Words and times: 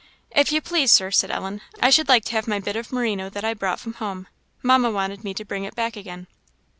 "If 0.31 0.51
you 0.51 0.61
please, 0.61 0.91
Sir," 0.91 1.11
said 1.11 1.29
Ellen, 1.29 1.61
"I 1.79 1.91
should 1.91 2.09
like 2.09 2.25
to 2.25 2.31
have 2.31 2.47
my 2.47 2.57
bit 2.57 2.75
of 2.75 2.91
merino 2.91 3.29
that 3.29 3.45
I 3.45 3.53
brought 3.53 3.79
from 3.79 3.93
home; 3.93 4.27
Mamma 4.63 4.89
wanted 4.89 5.23
me 5.23 5.35
to 5.35 5.45
bring 5.45 5.63
it 5.63 5.75
back 5.75 5.95
again." 5.95 6.25